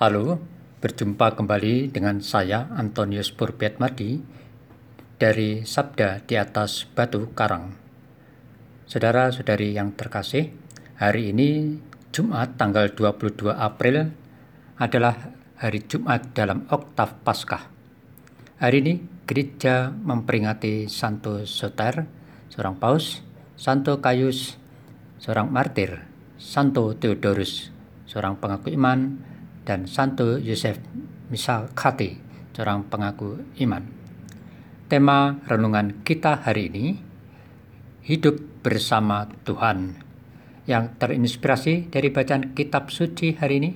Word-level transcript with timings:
Halo, 0.00 0.40
berjumpa 0.80 1.36
kembali 1.36 1.92
dengan 1.92 2.24
saya 2.24 2.72
Antonius 2.72 3.36
Purbiatmadi 3.36 4.16
dari 5.20 5.60
Sabda 5.60 6.24
di 6.24 6.40
atas 6.40 6.88
Batu 6.88 7.36
Karang. 7.36 7.76
Saudara-saudari 8.88 9.76
yang 9.76 9.92
terkasih, 9.92 10.56
hari 10.96 11.36
ini 11.36 11.76
Jumat 12.16 12.56
tanggal 12.56 12.88
22 12.96 13.52
April 13.52 14.08
adalah 14.80 15.36
hari 15.60 15.84
Jumat 15.84 16.32
dalam 16.32 16.64
Oktav 16.72 17.20
Paskah. 17.20 17.68
Hari 18.56 18.80
ini 18.80 19.04
gereja 19.28 19.92
memperingati 19.92 20.88
Santo 20.88 21.44
Soter, 21.44 22.08
seorang 22.48 22.80
paus, 22.80 23.20
Santo 23.52 24.00
Kayus, 24.00 24.56
seorang 25.20 25.52
martir, 25.52 26.08
Santo 26.40 26.96
Theodorus, 26.96 27.68
seorang 28.08 28.40
pengaku 28.40 28.72
iman, 28.80 29.28
dan 29.64 29.84
Santo 29.84 30.40
Yosef 30.40 30.80
Misakati, 31.30 32.18
seorang 32.50 32.90
pengaku 32.90 33.38
iman. 33.62 33.86
Tema 34.90 35.38
renungan 35.46 36.02
kita 36.02 36.42
hari 36.42 36.66
ini, 36.66 36.98
hidup 38.02 38.42
bersama 38.66 39.30
Tuhan, 39.46 39.94
yang 40.66 40.98
terinspirasi 40.98 41.86
dari 41.86 42.10
bacaan 42.10 42.58
kitab 42.58 42.90
suci 42.90 43.38
hari 43.38 43.62
ini. 43.62 43.72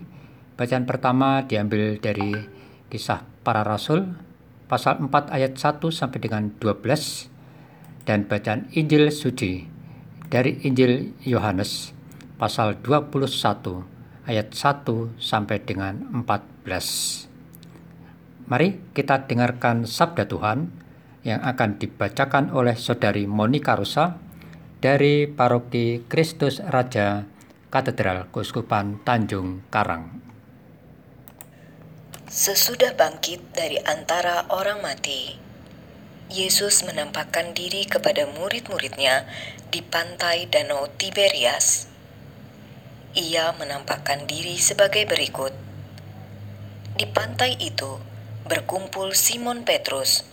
Bacaan 0.58 0.86
pertama 0.86 1.46
diambil 1.46 2.02
dari 2.02 2.34
kisah 2.90 3.22
para 3.46 3.62
rasul, 3.62 4.18
pasal 4.66 4.98
4 4.98 5.30
ayat 5.30 5.54
1 5.54 5.78
sampai 5.94 6.18
dengan 6.18 6.50
12, 6.58 7.30
dan 8.02 8.26
bacaan 8.26 8.66
Injil 8.74 9.14
suci 9.14 9.70
dari 10.26 10.58
Injil 10.66 11.14
Yohanes, 11.22 11.94
pasal 12.38 12.82
21 12.82 13.93
ayat 14.24 14.56
1 14.56 15.20
sampai 15.20 15.60
dengan 15.60 16.00
14. 16.24 17.28
Mari 18.48 18.92
kita 18.92 19.24
dengarkan 19.24 19.88
sabda 19.88 20.28
Tuhan 20.28 20.68
yang 21.24 21.40
akan 21.40 21.80
dibacakan 21.80 22.52
oleh 22.52 22.76
Saudari 22.76 23.24
Monika 23.24 23.76
Rosa 23.76 24.20
dari 24.84 25.24
Paroki 25.24 26.04
Kristus 26.04 26.60
Raja 26.60 27.24
Katedral 27.72 28.28
Keuskupan 28.28 29.00
Tanjung 29.00 29.64
Karang. 29.72 30.20
Sesudah 32.28 32.92
bangkit 32.92 33.40
dari 33.56 33.80
antara 33.80 34.44
orang 34.52 34.84
mati, 34.84 35.40
Yesus 36.28 36.84
menampakkan 36.84 37.56
diri 37.56 37.88
kepada 37.88 38.28
murid-muridnya 38.28 39.24
di 39.72 39.80
pantai 39.80 40.48
Danau 40.48 40.88
Tiberias 41.00 41.93
ia 43.14 43.54
menampakkan 43.54 44.26
diri 44.26 44.58
sebagai 44.58 45.06
berikut. 45.06 45.54
Di 46.98 47.06
pantai 47.06 47.54
itu 47.62 47.98
berkumpul 48.46 49.14
Simon 49.14 49.62
Petrus, 49.62 50.26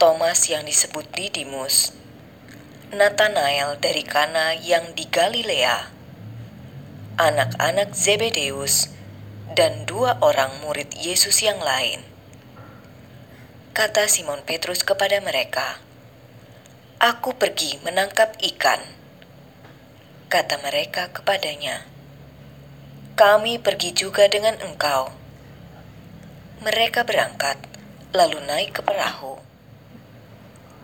Thomas 0.00 0.48
yang 0.48 0.64
disebut 0.64 1.06
Didimus, 1.12 1.92
Nathanael 2.92 3.76
dari 3.76 4.04
Kana 4.04 4.56
yang 4.56 4.96
di 4.96 5.04
Galilea, 5.08 5.88
anak-anak 7.20 7.92
Zebedeus, 7.92 8.92
dan 9.52 9.84
dua 9.84 10.16
orang 10.24 10.64
murid 10.64 10.96
Yesus 10.96 11.44
yang 11.44 11.60
lain. 11.60 12.00
Kata 13.76 14.08
Simon 14.08 14.44
Petrus 14.44 14.84
kepada 14.84 15.20
mereka, 15.20 15.80
"Aku 17.00 17.36
pergi 17.36 17.80
menangkap 17.84 18.36
ikan." 18.40 19.01
Kata 20.32 20.56
mereka 20.64 21.12
kepadanya, 21.12 21.84
"Kami 23.20 23.60
pergi 23.60 23.92
juga 23.92 24.24
dengan 24.32 24.56
engkau." 24.64 25.12
Mereka 26.64 27.04
berangkat, 27.04 27.60
lalu 28.16 28.40
naik 28.48 28.80
ke 28.80 28.80
perahu. 28.80 29.36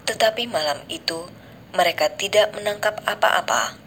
Tetapi 0.05 0.45
malam 0.53 0.85
itu 0.93 1.33
mereka 1.73 2.13
tidak 2.13 2.53
menangkap 2.53 3.01
apa-apa. 3.09 3.81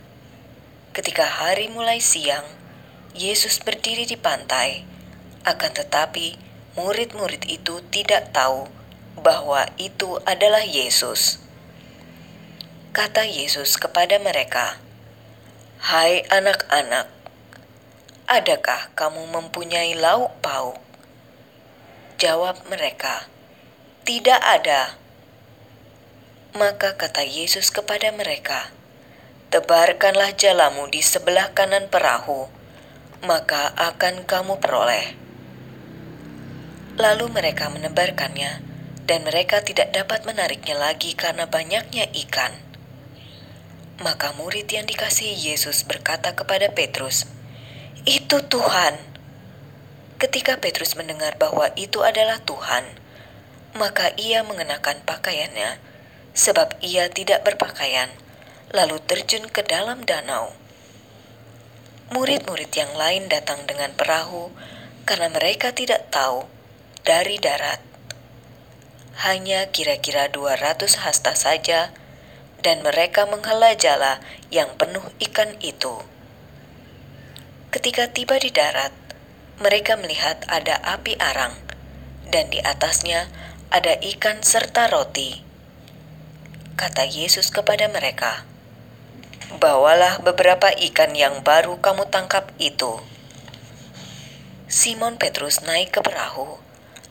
Ketika 0.97 1.29
hari 1.29 1.69
mulai 1.69 2.01
siang, 2.01 2.49
Yesus 3.13 3.61
berdiri 3.61 4.09
di 4.09 4.17
pantai, 4.17 4.81
akan 5.45 5.77
tetapi 5.77 6.41
murid-murid 6.73 7.45
itu 7.45 7.85
tidak 7.93 8.33
tahu 8.33 8.65
bahwa 9.13 9.69
itu 9.77 10.17
adalah 10.25 10.65
Yesus. 10.65 11.37
Kata 12.97 13.29
Yesus 13.29 13.77
kepada 13.77 14.17
mereka, 14.17 14.81
Hai 15.81 16.21
anak-anak, 16.29 17.09
adakah 18.29 18.93
kamu 18.93 19.33
mempunyai 19.33 19.97
lauk 19.97 20.29
pauk? 20.37 20.77
Jawab 22.21 22.69
mereka, 22.69 23.25
Tidak 24.05 24.37
ada. 24.37 24.93
Maka 26.53 27.01
kata 27.01 27.25
Yesus 27.25 27.73
kepada 27.73 28.13
mereka, 28.13 28.69
Tebarkanlah 29.49 30.37
jalamu 30.37 30.85
di 30.85 31.01
sebelah 31.01 31.49
kanan 31.57 31.89
perahu, 31.89 32.45
maka 33.25 33.73
akan 33.73 34.29
kamu 34.29 34.61
peroleh. 34.61 35.17
Lalu 37.01 37.25
mereka 37.33 37.73
menebarkannya, 37.73 38.61
dan 39.09 39.25
mereka 39.25 39.65
tidak 39.65 39.97
dapat 39.97 40.29
menariknya 40.29 40.77
lagi 40.77 41.17
karena 41.17 41.49
banyaknya 41.49 42.05
ikan. 42.29 42.70
Maka 44.01 44.33
murid 44.33 44.65
yang 44.65 44.89
dikasihi 44.89 45.53
Yesus 45.53 45.85
berkata 45.85 46.33
kepada 46.33 46.73
Petrus, 46.73 47.29
"Itu 48.01 48.41
Tuhan." 48.49 48.97
Ketika 50.17 50.57
Petrus 50.57 50.97
mendengar 50.97 51.37
bahwa 51.37 51.69
itu 51.77 52.01
adalah 52.01 52.41
Tuhan, 52.41 52.97
maka 53.77 54.09
ia 54.17 54.41
mengenakan 54.41 55.05
pakaiannya, 55.05 55.77
sebab 56.33 56.81
ia 56.81 57.13
tidak 57.13 57.45
berpakaian, 57.45 58.09
lalu 58.73 58.97
terjun 59.05 59.45
ke 59.53 59.61
dalam 59.61 60.01
danau. 60.01 60.57
Murid-murid 62.11 62.73
yang 62.73 62.91
lain 62.97 63.29
datang 63.29 63.63
dengan 63.69 63.93
perahu 63.95 64.51
karena 65.05 65.29
mereka 65.31 65.71
tidak 65.71 66.09
tahu 66.11 66.49
dari 67.05 67.37
darat. 67.37 67.79
Hanya 69.21 69.69
kira-kira 69.69 70.27
200 70.27 71.05
hasta 71.05 71.37
saja 71.37 71.93
dan 72.61 72.85
mereka 72.85 73.25
menghela 73.25 73.73
jala 73.73 74.21
yang 74.53 74.69
penuh 74.77 75.03
ikan 75.29 75.57
itu. 75.65 76.05
Ketika 77.73 78.13
tiba 78.13 78.37
di 78.37 78.53
darat, 78.53 78.93
mereka 79.57 79.97
melihat 79.97 80.45
ada 80.45 80.77
api 80.85 81.17
arang, 81.17 81.57
dan 82.29 82.53
di 82.53 82.61
atasnya 82.61 83.29
ada 83.73 83.97
ikan 83.97 84.45
serta 84.45 84.89
roti. 84.89 85.41
Kata 86.77 87.05
Yesus 87.05 87.49
kepada 87.49 87.89
mereka, 87.89 88.45
"Bawalah 89.57 90.21
beberapa 90.21 90.69
ikan 90.69 91.17
yang 91.17 91.41
baru 91.41 91.81
kamu 91.81 92.09
tangkap 92.13 92.53
itu." 92.61 93.01
Simon 94.71 95.19
Petrus 95.19 95.61
naik 95.67 95.99
ke 95.99 95.99
perahu, 95.99 96.61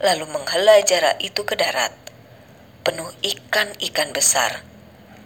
lalu 0.01 0.25
menghela 0.33 0.81
jarak 0.81 1.21
itu 1.21 1.45
ke 1.45 1.61
darat, 1.61 1.93
penuh 2.81 3.13
ikan-ikan 3.21 4.17
besar 4.17 4.65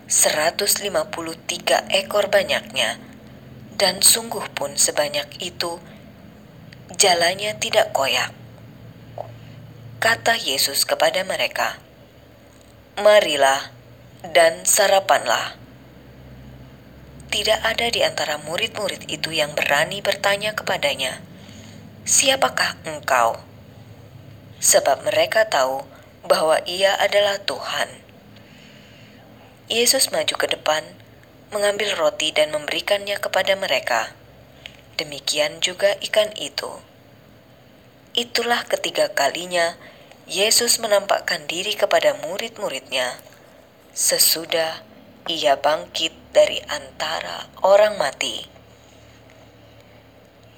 153 0.05 0.85
ekor 1.89 2.29
banyaknya, 2.29 3.01
dan 3.73 4.05
sungguh 4.05 4.53
pun 4.53 4.77
sebanyak 4.77 5.25
itu 5.41 5.81
jalannya 6.93 7.57
tidak 7.57 7.97
koyak. 7.97 8.37
Kata 10.05 10.37
Yesus 10.37 10.85
kepada 10.85 11.25
mereka, 11.25 11.81
"Marilah 13.01 13.73
dan 14.21 14.69
sarapanlah." 14.69 15.57
Tidak 17.33 17.65
ada 17.65 17.89
di 17.89 18.05
antara 18.05 18.37
murid-murid 18.45 19.09
itu 19.09 19.33
yang 19.33 19.57
berani 19.57 20.05
bertanya 20.05 20.53
kepadanya, 20.53 21.25
"Siapakah 22.05 22.77
engkau?" 22.85 23.41
Sebab 24.61 25.09
mereka 25.09 25.49
tahu 25.49 25.89
bahwa 26.29 26.61
Ia 26.69 27.01
adalah 27.01 27.41
Tuhan. 27.41 28.04
Yesus 29.65 30.13
maju 30.13 30.35
ke 30.37 30.45
depan, 30.45 30.85
mengambil 31.49 31.97
roti 31.97 32.37
dan 32.37 32.53
memberikannya 32.53 33.17
kepada 33.17 33.57
mereka. 33.57 34.13
Demikian 35.01 35.65
juga 35.65 35.97
ikan 36.05 36.37
itu. 36.37 36.85
Itulah 38.13 38.69
ketiga 38.69 39.09
kalinya 39.11 39.75
Yesus 40.29 40.77
menampakkan 40.85 41.49
diri 41.49 41.73
kepada 41.75 42.13
murid-muridnya 42.21 43.17
sesudah 43.97 44.85
ia 45.33 45.57
bangkit 45.57 46.13
dari 46.37 46.61
antara 46.69 47.49
orang 47.65 47.97
mati. 47.97 48.45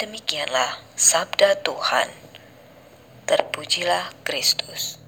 Demikianlah 0.03 0.83
sabda 0.99 1.63
Tuhan. 1.63 2.11
Terpujilah 3.31 4.11
Kristus. 4.27 5.06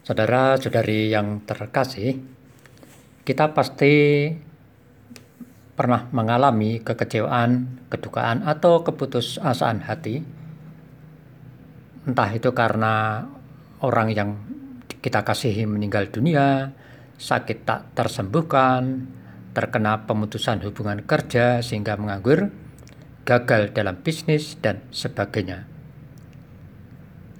Saudara-saudari 0.00 1.12
yang 1.12 1.44
terkasih, 1.44 2.16
kita 3.24 3.52
pasti 3.52 4.26
pernah 5.76 6.08
mengalami 6.12 6.84
kekecewaan, 6.84 7.80
kedukaan, 7.88 8.44
atau 8.44 8.84
keputusasaan 8.84 9.80
hati, 9.86 10.20
entah 12.04 12.30
itu 12.36 12.52
karena 12.52 13.24
orang 13.80 14.08
yang 14.12 14.30
kita 15.00 15.24
kasihi 15.24 15.64
meninggal 15.64 16.12
dunia, 16.12 16.76
sakit 17.16 17.64
tak 17.64 17.80
tersembuhkan, 17.96 19.08
terkena 19.56 20.04
pemutusan 20.04 20.60
hubungan 20.68 21.00
kerja 21.06 21.64
sehingga 21.64 21.96
menganggur, 21.96 22.52
gagal 23.24 23.72
dalam 23.72 24.00
bisnis, 24.04 24.60
dan 24.60 24.84
sebagainya. 24.92 25.69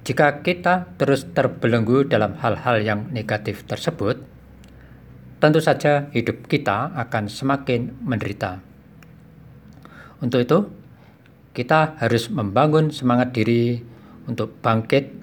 Jika 0.01 0.41
kita 0.41 0.97
terus 0.97 1.29
terbelenggu 1.29 2.09
dalam 2.09 2.33
hal-hal 2.41 2.81
yang 2.81 3.13
negatif 3.13 3.69
tersebut, 3.69 4.17
tentu 5.37 5.61
saja 5.61 6.09
hidup 6.09 6.49
kita 6.49 6.89
akan 6.97 7.29
semakin 7.29 7.93
menderita. 8.01 8.61
Untuk 10.21 10.41
itu, 10.41 10.59
kita 11.53 12.01
harus 12.01 12.33
membangun 12.33 12.89
semangat 12.89 13.33
diri 13.33 13.81
untuk 14.25 14.57
bangkit 14.61 15.13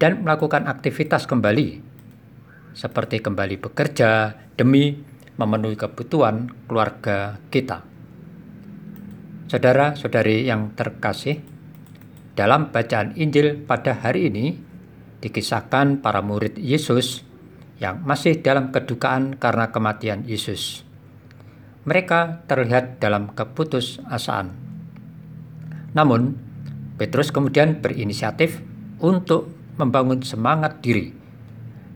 dan 0.00 0.24
melakukan 0.24 0.64
aktivitas 0.64 1.28
kembali, 1.28 1.80
seperti 2.72 3.20
kembali 3.20 3.60
bekerja 3.60 4.36
demi 4.56 4.96
memenuhi 5.36 5.76
kebutuhan 5.76 6.48
keluarga 6.64 7.36
kita. 7.52 7.84
Saudara-saudari 9.48 10.44
yang 10.48 10.76
terkasih, 10.76 11.40
dalam 12.38 12.70
bacaan 12.70 13.14
Injil 13.18 13.58
pada 13.66 13.96
hari 13.96 14.30
ini 14.30 14.54
dikisahkan 15.20 16.00
para 16.00 16.24
murid 16.24 16.56
Yesus 16.56 17.26
yang 17.80 18.04
masih 18.04 18.44
dalam 18.44 18.72
kedukaan 18.72 19.36
karena 19.36 19.72
kematian 19.72 20.24
Yesus. 20.28 20.84
Mereka 21.88 22.44
terlihat 22.44 23.00
dalam 23.00 23.32
keputusasaan. 23.32 24.52
Namun, 25.96 26.36
Petrus 27.00 27.32
kemudian 27.32 27.80
berinisiatif 27.80 28.60
untuk 29.00 29.48
membangun 29.80 30.20
semangat 30.20 30.84
diri, 30.84 31.08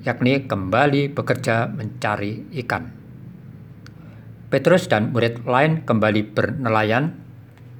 yakni 0.08 0.48
kembali 0.48 1.12
bekerja 1.12 1.69
mencari 1.69 2.48
ikan. 2.64 2.88
Petrus 4.48 4.88
dan 4.88 5.12
murid 5.12 5.44
lain 5.44 5.84
kembali 5.84 6.32
bernelayan 6.32 7.24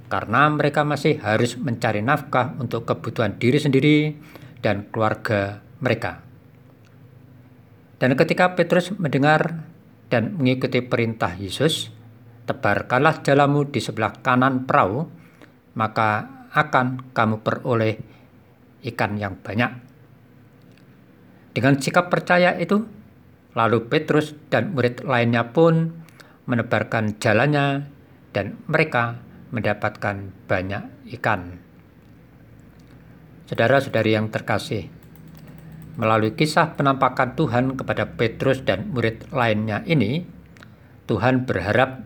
karena 0.09 0.53
mereka 0.53 0.85
masih 0.85 1.19
harus 1.21 1.57
mencari 1.57 2.05
nafkah 2.05 2.55
untuk 2.61 2.85
kebutuhan 2.85 3.41
diri 3.41 3.59
sendiri 3.59 3.97
dan 4.61 4.89
keluarga 4.93 5.65
mereka. 5.81 6.25
Dan 7.99 8.19
ketika 8.19 8.53
Petrus 8.53 8.93
mendengar 8.97 9.65
dan 10.13 10.37
mengikuti 10.37 10.85
perintah 10.85 11.33
Yesus, 11.35 11.89
tebarkanlah 12.45 13.25
jalamu 13.25 13.65
di 13.65 13.81
sebelah 13.81 14.21
kanan 14.21 14.69
perahu, 14.69 15.09
maka 15.75 16.29
akan 16.53 17.11
kamu 17.17 17.37
peroleh 17.41 17.97
ikan 18.85 19.17
yang 19.17 19.41
banyak. 19.41 19.73
Dengan 21.55 21.81
sikap 21.81 22.11
percaya 22.13 22.59
itu, 22.61 22.85
lalu 23.55 23.89
Petrus 23.89 24.35
dan 24.51 24.75
murid 24.75 25.07
lainnya 25.07 25.55
pun 25.55 26.05
menebarkan 26.45 27.17
jalannya 27.17 27.89
dan 28.35 28.59
mereka 28.67 29.24
mendapatkan 29.55 30.35
banyak 30.51 30.83
ikan. 31.15 31.63
Saudara-saudari 33.47 34.19
yang 34.19 34.35
terkasih, 34.35 34.91
melalui 35.95 36.35
kisah 36.35 36.75
penampakan 36.75 37.39
Tuhan 37.39 37.79
kepada 37.79 38.19
Petrus 38.19 38.67
dan 38.67 38.91
murid 38.91 39.31
lainnya 39.31 39.87
ini, 39.87 40.27
Tuhan 41.07 41.47
berharap 41.47 42.03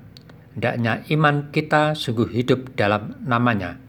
hendaknya 0.53 1.07
iman 1.09 1.49
kita 1.49 1.97
sungguh 1.97 2.29
hidup 2.29 2.77
dalam 2.77 3.17
namanya. 3.25 3.81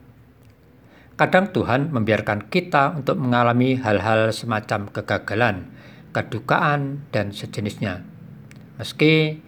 Kadang 1.20 1.52
Tuhan 1.52 1.92
membiarkan 1.92 2.48
kita 2.48 2.96
untuk 2.96 3.20
mengalami 3.20 3.76
hal-hal 3.76 4.32
semacam 4.32 4.88
kegagalan, 4.88 5.68
kedukaan, 6.16 7.04
dan 7.12 7.36
sejenisnya. 7.36 8.08
Meski 8.80 9.44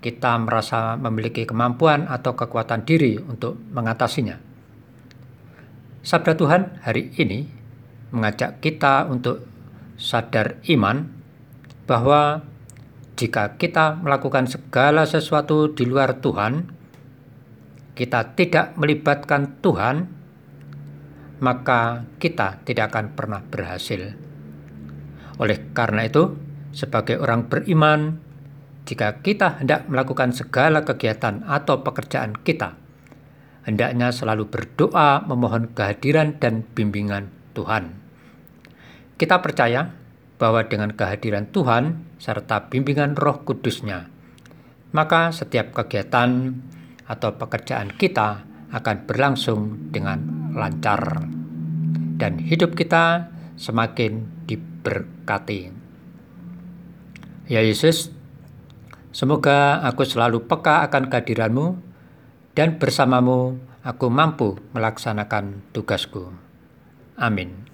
kita 0.00 0.40
merasa 0.40 0.96
memiliki 0.96 1.44
kemampuan 1.44 2.08
atau 2.08 2.32
kekuatan 2.32 2.88
diri 2.88 3.20
untuk 3.20 3.60
mengatasinya. 3.72 4.40
Sabda 6.00 6.32
Tuhan 6.32 6.80
hari 6.80 7.12
ini 7.20 7.44
mengajak 8.10 8.64
kita 8.64 9.04
untuk 9.12 9.44
sadar 10.00 10.56
iman 10.72 11.04
bahwa 11.84 12.40
jika 13.20 13.60
kita 13.60 14.00
melakukan 14.00 14.48
segala 14.48 15.04
sesuatu 15.04 15.76
di 15.76 15.84
luar 15.84 16.24
Tuhan, 16.24 16.72
kita 17.92 18.32
tidak 18.32 18.72
melibatkan 18.80 19.60
Tuhan, 19.60 20.08
maka 21.44 22.08
kita 22.16 22.64
tidak 22.64 22.96
akan 22.96 23.12
pernah 23.12 23.44
berhasil. 23.44 24.16
Oleh 25.36 25.58
karena 25.76 26.08
itu, 26.08 26.32
sebagai 26.72 27.20
orang 27.20 27.52
beriman, 27.52 28.29
jika 28.88 29.20
kita 29.20 29.60
hendak 29.60 29.86
melakukan 29.86 30.32
segala 30.32 30.82
kegiatan 30.82 31.44
atau 31.44 31.84
pekerjaan 31.84 32.34
kita, 32.40 32.76
hendaknya 33.64 34.10
selalu 34.10 34.48
berdoa 34.48 35.24
memohon 35.24 35.72
kehadiran 35.76 36.36
dan 36.40 36.64
bimbingan 36.74 37.28
Tuhan. 37.52 37.96
Kita 39.20 39.44
percaya 39.44 39.92
bahwa 40.40 40.64
dengan 40.64 40.96
kehadiran 40.96 41.52
Tuhan 41.52 42.16
serta 42.16 42.72
bimbingan 42.72 43.14
roh 43.20 43.44
kudusnya, 43.44 44.08
maka 44.96 45.30
setiap 45.30 45.76
kegiatan 45.76 46.56
atau 47.04 47.30
pekerjaan 47.36 47.92
kita 47.92 48.48
akan 48.70 48.96
berlangsung 49.04 49.92
dengan 49.92 50.50
lancar 50.56 51.26
dan 52.16 52.38
hidup 52.38 52.76
kita 52.78 53.28
semakin 53.60 54.44
diberkati. 54.48 55.72
Ya 57.50 57.60
Yesus, 57.66 58.14
Semoga 59.10 59.82
aku 59.82 60.06
selalu 60.06 60.46
peka 60.46 60.86
akan 60.86 61.10
kehadiranmu 61.10 61.66
dan 62.54 62.78
bersamamu 62.78 63.58
aku 63.82 64.06
mampu 64.06 64.58
melaksanakan 64.70 65.66
tugasku. 65.74 66.30
Amin. 67.18 67.69